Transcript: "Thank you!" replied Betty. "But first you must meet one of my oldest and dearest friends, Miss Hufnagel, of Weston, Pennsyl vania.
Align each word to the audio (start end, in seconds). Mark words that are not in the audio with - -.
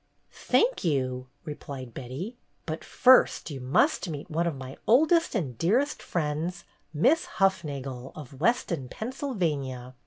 "Thank 0.33 0.83
you!" 0.83 1.27
replied 1.45 1.93
Betty. 1.93 2.35
"But 2.65 2.83
first 2.83 3.51
you 3.51 3.59
must 3.59 4.09
meet 4.09 4.31
one 4.31 4.47
of 4.47 4.55
my 4.55 4.77
oldest 4.87 5.35
and 5.35 5.55
dearest 5.59 6.01
friends, 6.01 6.63
Miss 6.91 7.25
Hufnagel, 7.37 8.11
of 8.15 8.41
Weston, 8.41 8.89
Pennsyl 8.89 9.35
vania. 9.35 9.93